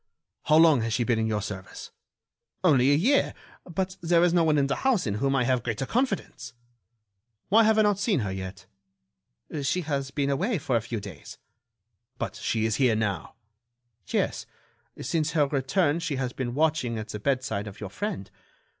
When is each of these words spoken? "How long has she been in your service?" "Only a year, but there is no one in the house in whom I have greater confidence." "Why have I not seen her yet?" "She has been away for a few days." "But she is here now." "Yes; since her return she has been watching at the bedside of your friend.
"How 0.45 0.57
long 0.57 0.81
has 0.81 0.93
she 0.93 1.03
been 1.03 1.19
in 1.19 1.27
your 1.27 1.43
service?" 1.43 1.91
"Only 2.63 2.91
a 2.91 2.95
year, 2.95 3.35
but 3.69 3.97
there 4.01 4.23
is 4.23 4.33
no 4.33 4.43
one 4.43 4.57
in 4.57 4.65
the 4.65 4.77
house 4.77 5.05
in 5.05 5.13
whom 5.21 5.35
I 5.35 5.43
have 5.43 5.61
greater 5.61 5.85
confidence." 5.85 6.53
"Why 7.49 7.61
have 7.65 7.77
I 7.77 7.83
not 7.83 7.99
seen 7.99 8.21
her 8.21 8.31
yet?" 8.31 8.65
"She 9.61 9.81
has 9.81 10.09
been 10.09 10.31
away 10.31 10.57
for 10.57 10.75
a 10.75 10.81
few 10.81 10.99
days." 10.99 11.37
"But 12.17 12.35
she 12.35 12.65
is 12.65 12.77
here 12.77 12.95
now." 12.95 13.35
"Yes; 14.07 14.47
since 14.99 15.33
her 15.33 15.45
return 15.47 15.99
she 15.99 16.15
has 16.15 16.33
been 16.33 16.55
watching 16.55 16.97
at 16.97 17.09
the 17.09 17.19
bedside 17.19 17.67
of 17.67 17.79
your 17.79 17.91
friend. 17.91 18.31